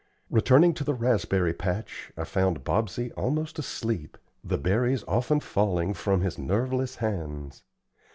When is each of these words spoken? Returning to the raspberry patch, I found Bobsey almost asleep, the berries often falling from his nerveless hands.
Returning 0.31 0.73
to 0.73 0.83
the 0.83 0.95
raspberry 0.95 1.53
patch, 1.53 2.11
I 2.17 2.23
found 2.23 2.63
Bobsey 2.63 3.11
almost 3.15 3.59
asleep, 3.59 4.17
the 4.43 4.57
berries 4.57 5.03
often 5.07 5.39
falling 5.41 5.93
from 5.93 6.21
his 6.21 6.39
nerveless 6.39 6.95
hands. 6.95 7.61